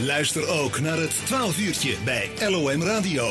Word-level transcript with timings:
Luister 0.00 0.48
ook 0.48 0.80
naar 0.80 0.98
het 0.98 1.26
12 1.26 1.58
uurtje 1.58 1.96
bij 2.04 2.30
LOM 2.48 2.82
Radio. 2.82 3.26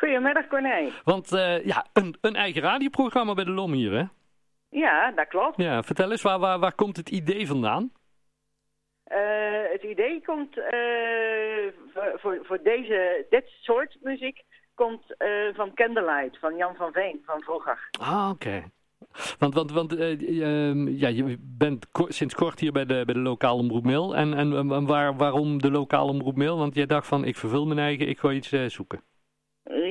Goedemiddag 0.03 0.47
Corné. 0.47 0.91
Want 1.03 1.31
uh, 1.31 1.65
ja, 1.65 1.85
een, 1.93 2.15
een, 2.21 2.35
eigen 2.35 2.61
radioprogramma 2.61 3.33
bij 3.33 3.43
de 3.43 3.51
LOM 3.51 3.71
hier, 3.71 3.91
hè? 3.91 4.03
Ja, 4.69 5.11
dat 5.11 5.27
klopt. 5.27 5.57
Ja, 5.57 5.83
vertel 5.83 6.11
eens, 6.11 6.21
waar, 6.21 6.39
waar, 6.39 6.59
waar 6.59 6.73
komt 6.73 6.97
het 6.97 7.09
idee 7.09 7.47
vandaan? 7.47 7.91
Uh, 9.11 9.17
het 9.71 9.83
idee 9.83 10.21
komt 10.25 10.57
uh, 10.57 10.63
voor, 12.15 12.39
voor 12.41 12.59
deze, 12.63 13.25
dit 13.29 13.45
soort 13.61 13.97
muziek 14.01 14.43
komt 14.75 15.15
van 15.53 15.73
Candlelight, 15.73 16.39
van 16.39 16.55
Jan 16.55 16.75
van 16.75 16.91
Veen, 16.91 17.21
van 17.25 17.41
vroeger. 17.41 17.89
Ah, 17.99 18.29
oké. 18.33 18.63
Want, 19.39 19.53
want, 19.53 19.71
want 19.71 19.93
uh, 19.93 20.99
ja, 20.99 21.07
je 21.07 21.37
bent 21.39 21.91
ko 21.91 22.05
sinds 22.09 22.35
kort 22.35 22.59
hier 22.59 22.71
bij 22.71 22.85
de, 22.85 23.01
bij 23.05 23.13
de 23.13 23.19
lokale 23.19 23.59
omroep 23.59 23.83
Mail. 23.83 24.15
En, 24.15 24.33
en 24.33 24.85
waar, 24.85 25.15
waarom 25.15 25.61
de 25.61 25.71
lokale 25.71 26.11
omroep 26.11 26.35
Mail? 26.35 26.57
Want 26.57 26.75
jij 26.75 26.85
dacht 26.85 27.07
van, 27.07 27.25
ik 27.25 27.35
vervul 27.35 27.65
mijn 27.65 27.79
eigen, 27.79 28.07
ik 28.07 28.19
ga 28.19 28.31
iets 28.31 28.49
zoeken. 28.67 29.11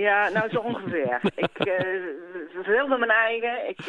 Ja, 0.02 0.28
nou 0.28 0.50
zo 0.50 0.58
ongeveer. 0.58 1.20
ik 1.46 1.66
uh, 1.66 1.76
verveelde 2.52 2.98
mijn 2.98 3.10
eigen. 3.10 3.68
Ik 3.68 3.80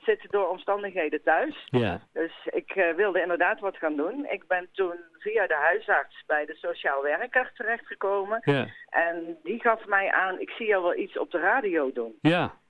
zit 0.00 0.26
door 0.30 0.48
omstandigheden 0.48 1.22
thuis. 1.22 1.66
Ja. 1.66 2.00
Dus 2.12 2.32
ik 2.44 2.92
wilde 2.96 3.20
inderdaad 3.20 3.60
wat 3.60 3.76
gaan 3.76 3.96
doen. 3.96 4.26
Ik 4.30 4.46
ben 4.46 4.68
toen 4.72 4.94
via 5.18 5.46
de 5.46 5.54
huisarts 5.54 6.22
bij 6.26 6.46
de 6.46 6.54
sociaal 6.54 7.02
werker 7.02 7.52
terechtgekomen. 7.54 8.40
Ja. 8.44 8.66
En 8.88 9.38
die 9.42 9.60
gaf 9.60 9.86
mij 9.86 10.10
aan, 10.10 10.40
ik 10.40 10.50
zie 10.50 10.66
jou 10.66 10.82
wel 10.82 10.96
iets 10.96 11.18
op 11.18 11.30
de 11.30 11.38
radio 11.38 11.92
doen. 11.92 12.14
Ja. 12.20 12.60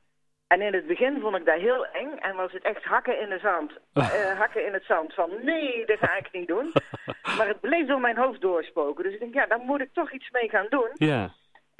En 0.53 0.61
in 0.61 0.75
het 0.75 0.87
begin 0.87 1.21
vond 1.21 1.37
ik 1.37 1.45
dat 1.45 1.61
heel 1.61 1.87
eng 1.87 2.17
en 2.19 2.37
was 2.37 2.53
het 2.53 2.63
echt 2.63 2.85
hakken 2.85 3.21
in 3.21 3.29
de 3.29 3.39
zand. 3.39 3.73
Uh, 3.95 4.39
hakken 4.43 4.67
in 4.67 4.73
het 4.73 4.85
zand 4.85 5.15
van 5.15 5.31
nee, 5.43 5.87
dat 5.87 5.99
ga 5.99 6.17
ik 6.17 6.29
niet 6.33 6.49
doen. 6.49 6.73
maar 7.37 7.49
het 7.49 7.61
bleef 7.61 7.87
door 7.87 8.01
mijn 8.01 8.17
hoofd 8.17 8.41
doorspoken. 8.41 9.05
Dus 9.05 9.13
ik 9.13 9.21
denk, 9.21 9.35
ja, 9.35 9.47
dan 9.47 9.61
moet 9.61 9.81
ik 9.81 9.93
toch 9.93 10.13
iets 10.13 10.31
mee 10.31 10.49
gaan 10.49 10.67
doen. 10.69 10.91
Ja. 10.95 11.33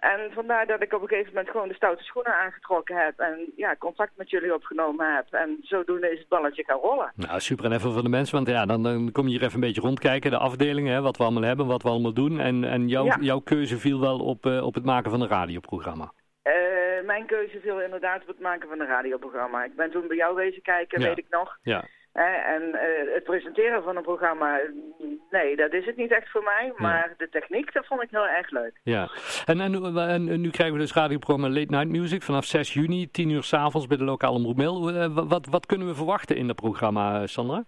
En 0.03 0.31
vandaar 0.33 0.67
dat 0.67 0.83
ik 0.83 0.93
op 0.93 1.03
een 1.03 1.09
gegeven 1.09 1.33
moment 1.33 1.51
gewoon 1.51 1.69
de 1.69 1.75
stoute 1.75 2.03
schoenen 2.03 2.35
aangetrokken 2.35 2.97
heb. 2.97 3.19
En 3.19 3.53
ja, 3.57 3.77
contact 3.77 4.13
met 4.17 4.31
jullie 4.31 4.55
opgenomen 4.55 5.15
heb. 5.15 5.27
En 5.31 5.59
zodoende 5.63 6.11
is 6.13 6.19
het 6.19 6.29
balletje 6.29 6.65
gaan 6.65 6.79
rollen. 6.79 7.13
Nou, 7.17 7.41
super. 7.41 7.65
En 7.65 7.73
even 7.73 7.93
voor 7.93 8.03
de 8.03 8.09
mensen, 8.09 8.35
want 8.35 8.49
ja, 8.49 8.67
dan, 8.67 8.83
dan 8.83 9.13
kom 9.13 9.25
je 9.27 9.31
hier 9.33 9.43
even 9.43 9.55
een 9.55 9.61
beetje 9.61 9.81
rondkijken. 9.81 10.31
De 10.31 10.39
afdelingen, 10.39 10.93
hè, 10.95 11.01
wat 11.01 11.17
we 11.17 11.23
allemaal 11.23 11.43
hebben, 11.43 11.67
wat 11.67 11.83
we 11.83 11.89
allemaal 11.89 12.13
doen. 12.13 12.41
En, 12.41 12.65
en 12.65 12.89
jouw, 12.89 13.05
Ja. 13.05 13.17
jouw 13.21 13.39
keuze 13.41 13.79
viel 13.79 14.01
wel 14.01 14.19
op, 14.19 14.47
uh, 14.47 14.65
op 14.67 14.75
het 14.75 14.85
maken 14.85 15.11
van 15.11 15.21
een 15.21 15.29
radioprogramma. 15.29 16.13
Uh, 16.45 16.53
mijn 17.07 17.27
keuze 17.27 17.61
viel 17.61 17.81
inderdaad 17.81 18.21
op 18.23 18.27
het 18.29 18.41
maken 18.41 18.69
van 18.69 18.81
een 18.81 18.87
radioprogramma. 18.87 19.65
Ik 19.65 19.77
ben 19.77 19.91
toen 19.91 20.07
bij 20.09 20.17
jou 20.17 20.35
wezen 20.35 20.63
kijken, 20.63 21.01
Ja. 21.01 21.07
weet 21.09 21.19
ik 21.19 21.27
nog. 21.31 21.59
Ja. 21.63 21.85
en 22.13 22.63
uh, 22.63 23.15
het 23.15 23.25
presenteren 23.25 23.83
van 23.83 23.97
een 23.97 24.03
programma, 24.03 24.61
nee, 25.33 25.57
dat 25.57 25.73
is 25.73 25.87
het 25.87 25.97
niet 25.97 26.13
echt 26.13 26.31
voor 26.31 26.43
mij. 26.43 26.73
Maar 26.77 27.15
de 27.17 27.29
techniek, 27.29 27.73
dat 27.73 27.87
vond 27.87 28.03
ik 28.03 28.11
heel 28.11 28.29
erg 28.29 28.51
leuk. 28.51 28.81
Ja, 28.83 29.11
en, 29.47 29.61
en, 29.61 30.29
en 30.29 30.41
nu 30.41 30.51
krijgen 30.51 30.77
we 30.77 30.83
dus 30.83 30.93
radioprogramma 30.93 31.49
Late 31.49 31.75
Night 31.75 31.89
Music 31.89 32.23
vanaf 32.23 32.45
6 32.45 32.73
juni, 32.73 33.11
10 33.11 33.31
uur 33.31 33.43
s'avonds 33.43 33.87
bij 33.87 33.97
de 33.97 34.05
lokale 34.05 34.37
omroep. 34.37 34.61
Uh, 34.61 35.29
wat, 35.29 35.47
wat 35.47 35.67
kunnen 35.67 35.87
we 35.87 35.95
verwachten 35.95 36.37
in 36.37 36.47
dat 36.47 36.57
programma, 36.57 37.27
Sandra? 37.27 37.65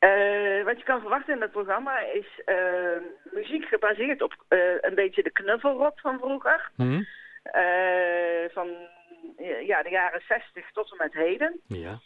Uh, 0.00 0.64
wat 0.64 0.78
je 0.78 0.84
kan 0.84 1.00
verwachten 1.00 1.34
in 1.34 1.40
dat 1.40 1.50
programma 1.50 1.98
is 2.00 2.40
uh, 2.46 2.56
muziek 3.32 3.64
gebaseerd 3.64 4.22
op 4.22 4.44
uh, 4.48 4.58
een 4.80 4.94
beetje 4.94 5.22
de 5.22 5.30
knuffelrock 5.32 6.00
van 6.00 6.18
vroeger. 6.18 6.70
Hmm. 6.76 7.06
van 8.52 8.68
ja, 9.66 9.82
de 9.82 9.90
jaren 9.90 10.22
60 10.28 10.70
tot 10.72 10.90
en 10.90 10.96
met 10.96 11.12
heden. 11.12 11.60
Ja. 11.66 11.98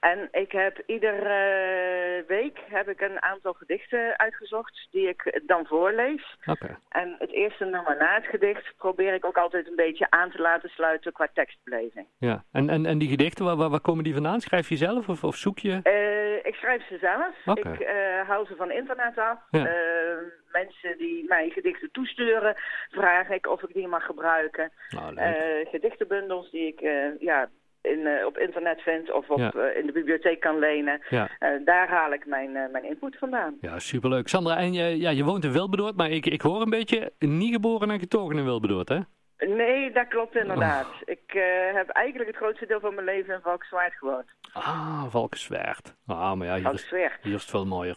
En 0.00 0.28
ik 0.32 0.52
heb 0.52 0.82
iedere 0.86 2.24
week 2.26 2.58
heb 2.68 2.88
ik 2.88 3.00
een 3.00 3.22
aantal 3.22 3.52
gedichten 3.52 4.18
uitgezocht 4.18 4.88
die 4.90 5.08
ik 5.08 5.42
dan 5.46 5.66
voorlees. 5.66 6.36
Okay. 6.46 6.76
En 6.88 7.16
het 7.18 7.32
eerste 7.32 7.64
nummer 7.64 7.96
na 7.98 8.14
het 8.14 8.26
gedicht 8.26 8.72
probeer 8.76 9.14
ik 9.14 9.24
ook 9.24 9.36
altijd 9.36 9.66
een 9.66 9.76
beetje 9.76 10.06
aan 10.10 10.30
te 10.30 10.38
laten 10.38 10.68
sluiten 10.68 11.12
qua 11.12 11.28
tekstbeleving. 11.34 12.06
Ja, 12.18 12.44
en, 12.52 12.70
en, 12.70 12.86
en 12.86 12.98
die 12.98 13.08
gedichten, 13.08 13.44
waar, 13.44 13.70
waar, 13.70 13.80
komen 13.80 14.04
die 14.04 14.14
vandaan? 14.14 14.40
Schrijf 14.40 14.68
je 14.68 14.76
zelf 14.76 15.08
of, 15.08 15.24
of 15.24 15.36
zoek 15.36 15.58
je? 15.58 15.80
Uh, 15.82 16.46
ik 16.46 16.54
schrijf 16.54 16.86
ze 16.86 16.98
zelf. 17.00 17.58
Okay. 17.58 17.72
Ik 17.72 17.80
uh, 17.80 18.28
hou 18.28 18.46
ze 18.46 18.56
van 18.56 18.70
internet 18.70 19.18
af. 19.18 19.38
Ja. 19.50 19.66
Uh, 19.66 19.72
mensen 20.52 20.98
die 20.98 21.24
mij 21.28 21.50
gedichten 21.50 21.90
toesturen, 21.90 22.56
vraag 22.90 23.28
ik 23.28 23.46
of 23.46 23.62
ik 23.62 23.74
die 23.74 23.88
mag 23.88 24.04
gebruiken. 24.04 24.72
Nou, 24.88 25.14
gedichtenbundels 25.70 26.50
die 26.50 26.66
ik 26.66 26.80
ja, 27.20 27.48
in, 27.80 27.98
uh, 27.98 28.26
op 28.26 28.38
internet 28.38 28.80
vind 28.80 29.12
of 29.12 29.30
op, 29.30 29.38
Ja. 29.38 29.52
uh, 29.54 29.76
in 29.76 29.86
de 29.86 29.92
bibliotheek 29.92 30.40
kan 30.40 30.58
lenen. 30.58 31.00
Ja. 31.08 31.28
Uh, 31.40 31.48
daar 31.64 31.88
haal 31.88 32.12
ik 32.12 32.26
mijn, 32.26 32.52
mijn 32.52 32.84
input 32.84 33.16
vandaan. 33.18 33.56
Ja, 33.60 33.78
superleuk. 33.78 34.28
Sandra, 34.28 34.56
en 34.56 34.72
je, 34.72 34.98
ja, 34.98 35.10
je 35.10 35.24
woont 35.24 35.44
in 35.44 35.52
Wilbedoord, 35.52 35.96
maar 35.96 36.10
ik, 36.10 36.26
ik 36.26 36.40
hoor 36.42 36.60
een 36.60 36.70
beetje 36.70 37.12
niet 37.18 37.52
geboren 37.52 37.90
en 37.90 37.98
getogen 37.98 38.38
in 38.38 38.44
Wilbedoord, 38.44 38.88
hè? 38.88 38.98
Nee, 39.46 39.90
dat 39.92 40.08
klopt 40.08 40.36
inderdaad. 40.36 40.86
Oh. 40.86 41.00
Ik 41.04 41.32
heb 41.74 41.88
eigenlijk 41.88 42.28
het 42.30 42.38
grootste 42.38 42.66
deel 42.66 42.80
van 42.80 42.94
mijn 42.94 43.06
leven 43.06 43.34
in 43.34 43.40
Valkenswaard 43.40 43.94
gewoond. 43.94 44.24
Ah, 44.52 45.04
Valkenswaard. 45.08 45.94
Ah, 46.06 46.32
maar 46.32 46.46
ja, 46.46 46.56
hier 46.56 46.72
is, 46.72 46.90
hier 46.90 47.34
is 47.34 47.40
het 47.40 47.50
veel 47.50 47.66
mooier. 47.66 47.96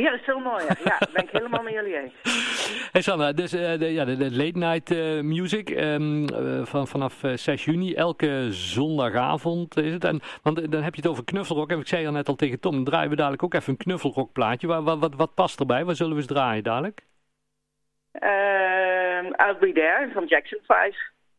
Hier 0.00 0.12
is 0.12 0.16
het 0.16 0.24
veel 0.24 0.38
mooier. 0.38 0.78
Ja, 0.84 0.98
dat 0.98 1.12
ben 1.12 1.22
ik 1.22 1.30
helemaal 1.30 1.62
met 1.62 1.72
jullie 1.72 1.96
eens. 1.98 2.12
Hey 2.92 3.02
Sandra, 3.02 3.32
dus 3.32 3.54
uh, 3.54 3.78
de, 3.78 3.92
ja, 3.92 4.04
de, 4.04 4.16
de 4.16 4.36
late 4.36 4.58
night 4.58 4.90
uh, 4.90 5.20
music 5.20 5.70
um, 5.70 6.28
uh, 6.32 6.64
van, 6.64 6.88
vanaf 6.88 7.20
6 7.34 7.64
juni, 7.64 7.94
elke 7.94 8.46
zondagavond 8.50 9.76
is 9.76 9.92
het. 9.92 10.04
En, 10.04 10.20
want 10.42 10.72
dan 10.72 10.82
heb 10.82 10.94
je 10.94 11.00
het 11.00 11.10
over 11.10 11.24
knuffelrock. 11.24 11.70
En 11.70 11.78
ik 11.78 11.86
zei 11.86 12.06
al 12.06 12.12
net 12.12 12.28
al 12.28 12.34
tegen 12.34 12.60
Tom, 12.60 12.72
dan 12.72 12.84
draaien 12.84 13.10
we 13.10 13.16
dadelijk 13.16 13.42
ook 13.42 13.54
even 13.54 13.72
een 13.72 13.76
knuffelrockplaatje. 13.76 14.66
Wat, 14.66 14.82
wat, 14.82 14.98
wat, 14.98 15.14
wat 15.14 15.34
past 15.34 15.60
erbij? 15.60 15.84
Waar 15.84 15.94
zullen 15.94 16.12
we 16.12 16.18
eens 16.18 16.26
draaien 16.26 16.62
dadelijk? 16.62 17.06
Ehm, 18.12 19.24
I'll 19.24 19.56
Be 19.60 19.72
There 19.72 20.10
van 20.12 20.26
Jackson 20.26 20.60
5. 20.66 20.96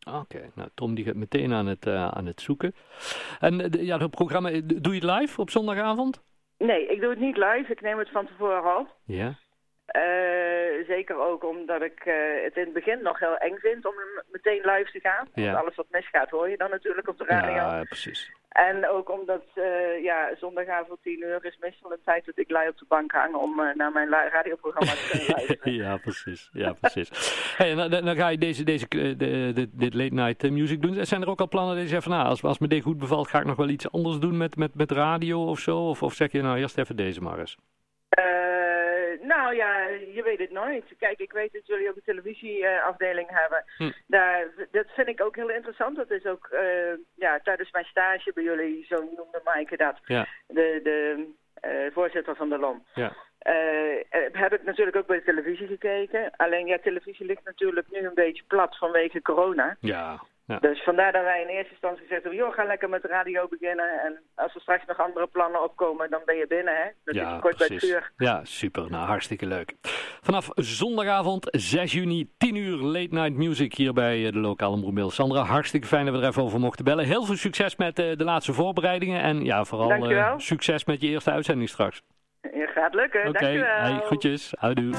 Oké, 0.07 0.17
okay. 0.17 0.51
nou 0.55 0.69
Tom 0.73 0.95
die 0.95 1.05
gaat 1.05 1.15
meteen 1.15 1.53
aan 1.53 1.67
het, 1.67 1.87
aan 1.87 2.25
het 2.25 2.41
zoeken. 2.41 2.75
En 3.39 3.69
ja, 3.79 3.97
het 3.97 4.11
programma, 4.11 4.49
doe 4.63 4.95
je 4.95 5.07
het 5.07 5.19
live 5.19 5.41
op 5.41 5.49
zondagavond? 5.49 6.21
Nee, 6.65 6.87
ik 6.87 7.01
doe 7.01 7.09
het 7.09 7.19
niet 7.19 7.37
live. 7.37 7.71
Ik 7.71 7.81
neem 7.81 7.97
het 7.97 8.09
van 8.09 8.25
tevoren 8.25 8.77
op. 8.77 8.95
Ja. 9.05 9.35
Uh, 9.95 10.87
zeker 10.87 11.19
ook 11.19 11.43
omdat 11.43 11.81
ik 11.81 12.05
uh, 12.05 12.43
het 12.43 12.55
in 12.55 12.63
het 12.63 12.73
begin 12.73 13.01
nog 13.01 13.19
heel 13.19 13.37
eng 13.37 13.57
vind 13.57 13.85
om 13.85 13.93
meteen 14.31 14.61
live 14.61 14.91
te 14.91 14.99
gaan. 14.99 15.27
Ja. 15.33 15.45
Want 15.45 15.57
alles 15.57 15.75
wat 15.75 15.85
misgaat 15.89 16.29
hoor 16.29 16.49
je 16.49 16.57
dan 16.57 16.69
natuurlijk 16.69 17.07
op 17.07 17.17
de 17.17 17.25
radio. 17.25 17.53
Ja, 17.53 17.83
precies. 17.83 18.31
En 18.51 18.89
ook 18.89 19.09
omdat 19.11 19.43
uh, 19.55 20.03
ja, 20.03 20.29
zondagavond 20.39 20.99
10 21.03 21.21
uur 21.21 21.45
is 21.45 21.57
meestal 21.59 21.91
een 21.91 21.97
tijd 22.05 22.25
dat 22.25 22.37
ik 22.37 22.49
lui 22.49 22.67
op 22.67 22.77
de 22.77 22.85
bank 22.87 23.11
hang 23.11 23.35
om 23.35 23.55
naar 23.75 23.91
mijn 23.91 24.09
radioprogramma 24.09 24.91
te 24.91 25.07
kunnen 25.09 25.27
luisteren. 25.37 25.73
ja, 25.73 25.97
precies. 25.97 26.49
Ja, 26.53 26.73
precies. 26.73 27.09
hey, 27.57 27.75
dan, 27.75 27.89
dan, 27.89 28.15
ga 28.15 28.27
je 28.27 28.37
deze, 28.37 28.63
deze, 28.63 28.87
de, 28.87 29.15
de, 29.53 29.69
dit 29.71 29.93
late 29.93 30.13
night 30.13 30.49
music 30.49 30.81
doen. 30.81 31.05
Zijn 31.05 31.21
er 31.21 31.29
ook 31.29 31.39
al 31.39 31.47
plannen 31.47 31.73
dat 31.75 31.83
je 31.83 31.89
zegt 31.89 32.03
van 32.03 32.11
nou, 32.11 32.27
als, 32.27 32.43
als 32.43 32.59
me 32.59 32.67
dit 32.67 32.83
goed 32.83 32.97
bevalt 32.97 33.27
ga 33.27 33.39
ik 33.39 33.45
nog 33.45 33.55
wel 33.55 33.69
iets 33.69 33.91
anders 33.91 34.19
doen 34.19 34.37
met, 34.37 34.55
met, 34.55 34.75
met 34.75 34.91
radio 34.91 35.45
of 35.45 35.59
zo? 35.59 35.89
Of, 35.89 36.03
of 36.03 36.13
zeg 36.13 36.31
je 36.31 36.41
nou 36.41 36.57
eerst 36.57 36.77
even 36.77 36.95
deze 36.95 37.21
maar 37.21 37.39
eens? 37.39 37.57
Nou 39.35 39.55
ja, 39.55 39.87
je 39.87 40.23
weet 40.23 40.39
het 40.39 40.51
nooit. 40.51 40.85
Kijk, 40.99 41.19
ik 41.19 41.31
weet 41.31 41.53
dat 41.53 41.67
jullie 41.67 41.89
ook 41.89 41.95
een 41.95 42.11
televisieafdeling 42.11 43.29
hebben. 43.29 43.63
Hm. 43.77 43.91
Daar, 44.07 44.47
dat 44.71 44.85
vind 44.95 45.07
ik 45.07 45.21
ook 45.21 45.35
heel 45.35 45.49
interessant. 45.49 45.95
Dat 45.95 46.11
is 46.11 46.25
ook 46.25 46.49
uh, 46.53 46.93
ja, 47.15 47.39
tijdens 47.43 47.71
mijn 47.71 47.85
stage 47.85 48.31
bij 48.33 48.43
jullie, 48.43 48.85
zo 48.89 48.95
noemde 48.95 49.41
Maaike 49.43 49.77
dat, 49.77 49.99
ja. 50.05 50.27
de, 50.47 50.79
de 50.83 51.27
uh, 51.65 51.91
voorzitter 51.93 52.35
van 52.35 52.49
de 52.49 52.57
LOM. 52.57 52.85
Ja. 52.93 53.13
heb 54.31 54.53
ik 54.53 54.63
natuurlijk 54.63 54.97
ook 54.97 55.07
bij 55.07 55.17
de 55.17 55.23
televisie 55.23 55.67
gekeken. 55.67 56.31
Alleen 56.35 56.65
ja, 56.67 56.77
televisie 56.77 57.25
ligt 57.25 57.43
natuurlijk 57.43 57.87
nu 57.91 57.99
een 57.99 58.13
beetje 58.13 58.43
plat 58.47 58.77
vanwege 58.77 59.21
corona. 59.21 59.77
Ja. 59.79 60.21
Ja. 60.51 60.59
Dus 60.59 60.83
vandaar 60.83 61.11
dat 61.11 61.23
wij 61.23 61.41
in 61.41 61.47
eerste 61.47 61.71
instantie 61.71 62.01
gezegd 62.01 62.21
hebben, 62.21 62.41
joh, 62.41 62.53
ga 62.53 62.63
lekker 62.63 62.89
met 62.89 63.01
de 63.01 63.07
radio 63.07 63.47
beginnen. 63.47 64.01
En 64.05 64.19
als 64.35 64.55
er 64.55 64.61
straks 64.61 64.85
nog 64.85 64.99
andere 64.99 65.27
plannen 65.27 65.63
opkomen, 65.63 66.09
dan 66.09 66.21
ben 66.25 66.35
je 66.35 66.47
binnen, 66.47 66.75
hè. 66.75 66.89
Dat 67.03 67.15
ja, 67.15 67.35
is 67.35 67.41
kort 67.41 67.55
precies. 67.55 67.79
bij 67.79 67.89
het 67.89 68.05
vuur. 68.05 68.27
Ja, 68.27 68.39
super. 68.43 68.89
Nou, 68.89 69.05
hartstikke 69.05 69.45
leuk. 69.45 69.73
Vanaf 70.21 70.49
zondagavond 70.55 71.47
6 71.51 71.91
juni, 71.91 72.29
10 72.37 72.55
uur 72.55 72.77
late 72.77 73.13
night 73.15 73.37
music 73.37 73.73
hier 73.73 73.93
bij 73.93 74.31
de 74.31 74.39
lokale 74.39 74.75
omroep 74.75 75.11
Sandra, 75.11 75.41
hartstikke 75.43 75.87
fijn 75.87 76.05
dat 76.05 76.15
we 76.15 76.21
er 76.21 76.27
even 76.27 76.43
over 76.43 76.59
mochten 76.59 76.85
bellen. 76.85 77.05
Heel 77.05 77.23
veel 77.23 77.35
succes 77.35 77.75
met 77.75 77.99
uh, 77.99 78.15
de 78.15 78.23
laatste 78.23 78.53
voorbereidingen. 78.53 79.21
En 79.21 79.43
ja, 79.43 79.63
vooral 79.63 80.11
uh, 80.11 80.33
succes 80.37 80.85
met 80.85 81.01
je 81.01 81.07
eerste 81.07 81.31
uitzending 81.31 81.69
straks. 81.69 82.01
Ja, 82.53 82.65
gaat 82.65 82.93
lukken. 82.93 83.27
Oké, 83.27 83.45
hey, 83.45 83.99
groetjes. 84.03 84.53
Houdoe. 84.57 84.93